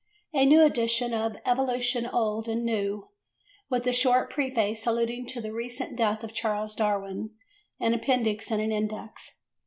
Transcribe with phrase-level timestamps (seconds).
[0.33, 3.09] A new edition of Evolution Old and New,
[3.69, 7.35] with a short preface alluding to the recent death of Charles Darwin,
[7.79, 9.41] an appendix and an index.